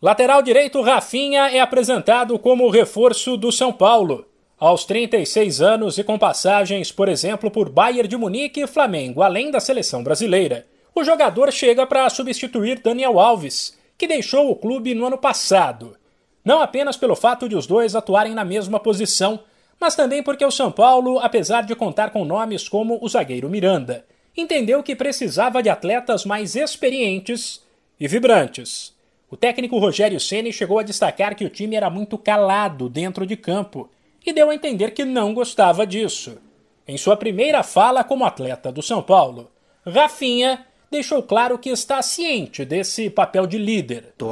[0.00, 4.24] Lateral direito Rafinha é apresentado como reforço do São Paulo.
[4.56, 9.50] Aos 36 anos e com passagens, por exemplo, por Bayern de Munique e Flamengo, além
[9.50, 15.04] da seleção brasileira, o jogador chega para substituir Daniel Alves, que deixou o clube no
[15.04, 15.96] ano passado.
[16.44, 19.40] Não apenas pelo fato de os dois atuarem na mesma posição,
[19.80, 24.06] mas também porque o São Paulo, apesar de contar com nomes como o zagueiro Miranda,
[24.36, 27.60] entendeu que precisava de atletas mais experientes
[27.98, 28.96] e vibrantes.
[29.30, 33.36] O técnico Rogério Ceni chegou a destacar que o time era muito calado dentro de
[33.36, 33.90] campo
[34.24, 36.38] e deu a entender que não gostava disso.
[36.86, 39.50] Em sua primeira fala como atleta do São Paulo,
[39.86, 44.14] Rafinha deixou claro que está ciente desse papel de líder.
[44.16, 44.30] Tô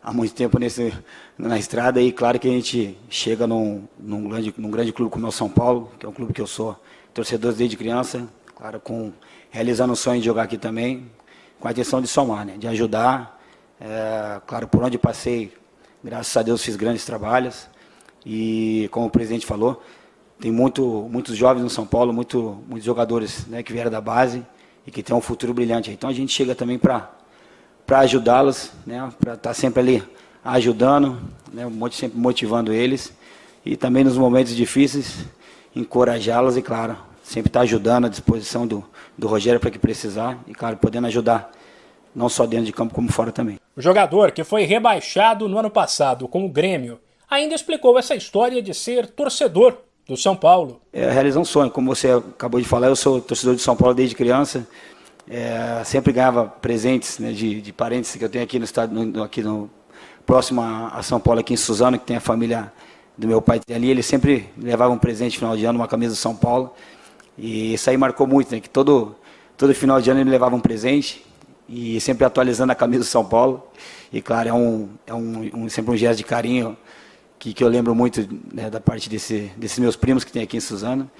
[0.00, 0.92] há muito tempo nesse,
[1.36, 5.26] na estrada e claro que a gente chega num, num, grande, num grande clube como
[5.26, 6.76] é o São Paulo, que é um clube que eu sou
[7.12, 9.12] torcedor desde criança, claro, com
[9.50, 11.10] realizando o sonho de jogar aqui também,
[11.58, 13.41] com a intenção de somar, né, de ajudar
[13.84, 15.52] é, claro, por onde passei,
[16.04, 17.66] graças a Deus fiz grandes trabalhos.
[18.24, 19.82] E como o presidente falou,
[20.38, 24.46] tem muito, muitos jovens no São Paulo, muito, muitos jogadores né, que vieram da base
[24.86, 25.90] e que têm um futuro brilhante.
[25.90, 27.10] Então a gente chega também para
[27.88, 30.04] ajudá-los, né, para estar tá sempre ali
[30.44, 31.20] ajudando,
[31.52, 33.12] né, sempre motivando eles.
[33.66, 35.24] E também nos momentos difíceis,
[35.74, 38.84] encorajá-los e, claro, sempre estar tá ajudando à disposição do,
[39.18, 41.50] do Rogério para que precisar e, claro, podendo ajudar
[42.14, 43.58] não só dentro de campo como fora também.
[43.76, 48.62] O jogador, que foi rebaixado no ano passado com o Grêmio, ainda explicou essa história
[48.62, 50.80] de ser torcedor do São Paulo.
[50.92, 53.94] É realizar um sonho, como você acabou de falar, eu sou torcedor de São Paulo
[53.94, 54.66] desde criança.
[55.28, 59.22] É, sempre ganhava presentes né, de, de, parentes que eu tenho aqui no estado, no,
[59.22, 59.70] aqui no
[60.26, 62.72] próximo a, São Paulo, aqui em Suzano, que tem a família
[63.16, 63.88] do meu pai ali.
[63.88, 66.74] Ele sempre levava um presente no final de ano, uma camisa do São Paulo.
[67.38, 68.60] E isso aí marcou muito, né?
[68.60, 69.14] Que todo,
[69.56, 71.24] todo final de ano ele levava um presente
[71.68, 73.66] e sempre atualizando a camisa do São Paulo.
[74.12, 76.76] E claro, é um, é um, um sempre um gesto de carinho
[77.38, 80.56] que, que eu lembro muito né, da parte desse, desses meus primos que tem aqui
[80.56, 81.10] em Suzano.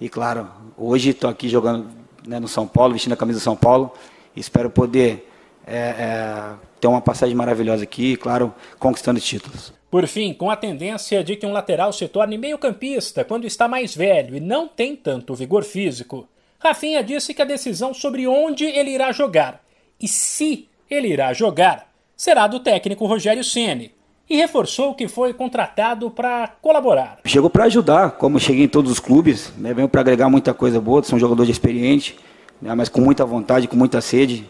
[0.00, 1.88] E claro, hoje estou aqui jogando
[2.26, 3.92] né, no São Paulo, vestindo a camisa do São Paulo.
[4.36, 5.28] Espero poder
[5.66, 9.72] é, é, ter uma passagem maravilhosa aqui e, claro, conquistando títulos.
[9.90, 13.94] Por fim, com a tendência de que um lateral se torne meio-campista quando está mais
[13.94, 16.26] velho e não tem tanto vigor físico,
[16.58, 19.62] Rafinha disse que a decisão sobre onde ele irá jogar
[20.02, 23.92] e se ele irá jogar será do técnico Rogério Ceni
[24.28, 27.18] e reforçou que foi contratado para colaborar.
[27.24, 30.80] Chegou para ajudar, como cheguei em todos os clubes, né, venho para agregar muita coisa
[30.80, 32.18] boa, sou um jogador experiente,
[32.60, 34.46] né, mas com muita vontade, com muita sede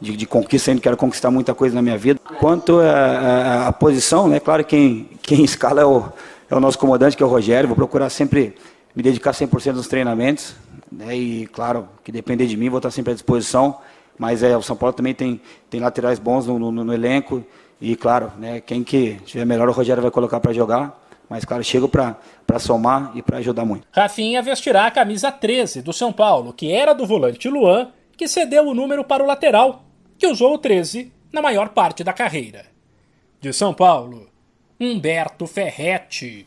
[0.00, 2.18] de, de conquista, ainda quero conquistar muita coisa na minha vida.
[2.38, 6.04] Quanto à posição, né, claro quem, quem escala é o,
[6.48, 8.54] é o nosso comandante, que é o Rogério, vou procurar sempre
[8.94, 10.54] me dedicar 100% nos treinamentos,
[10.90, 13.76] né, e claro, que depender de mim, vou estar sempre à disposição.
[14.20, 17.42] Mas é, o São Paulo também tem, tem laterais bons no, no, no elenco.
[17.80, 21.02] E claro, né, quem que tiver melhor, o Rogério vai colocar para jogar.
[21.26, 23.86] Mas, claro, chego para somar e para ajudar muito.
[23.90, 28.66] Rafinha vestirá a camisa 13 do São Paulo, que era do volante Luan, que cedeu
[28.66, 29.84] o número para o lateral,
[30.18, 32.66] que usou o 13 na maior parte da carreira.
[33.40, 34.28] De São Paulo,
[34.78, 36.46] Humberto Ferretti.